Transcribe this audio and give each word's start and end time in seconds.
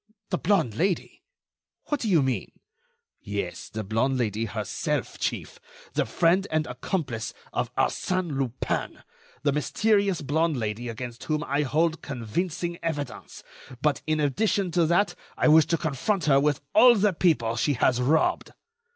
"The 0.31 0.39
blonde 0.39 0.73
Lady! 0.73 1.21
What 1.89 1.99
do 1.99 2.09
you 2.09 2.23
mean?" 2.23 2.53
"Yes, 3.19 3.69
the 3.69 3.83
blonde 3.83 4.17
Lady 4.17 4.45
herself, 4.45 5.19
chief; 5.19 5.59
the 5.93 6.07
friend 6.07 6.47
and 6.49 6.65
accomplice 6.65 7.35
of 7.53 7.71
Arsène 7.75 8.35
Lupin, 8.35 9.03
the 9.43 9.51
mysterious 9.51 10.23
blonde 10.23 10.57
Lady 10.57 10.89
against 10.89 11.25
whom 11.25 11.43
I 11.43 11.61
hold 11.61 12.01
convincing 12.01 12.79
evidence; 12.81 13.43
but, 13.79 14.01
in 14.07 14.19
addition 14.19 14.71
to 14.71 14.87
that, 14.87 15.13
I 15.37 15.47
wish 15.47 15.67
to 15.67 15.77
confront 15.77 16.25
her 16.25 16.39
with 16.39 16.61
all 16.73 16.95
the 16.95 17.13
people 17.13 17.55
she 17.55 17.73
has 17.73 18.01
robbed." 18.01 18.53